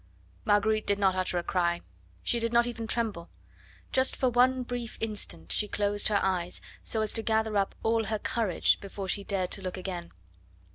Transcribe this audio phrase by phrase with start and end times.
[0.45, 1.79] Marguerite did not utter a cry;
[2.23, 3.29] she did not even tremble.
[3.91, 8.05] Just for one brief instant she closed her eyes, so as to gather up all
[8.05, 10.11] her courage before she dared to look again.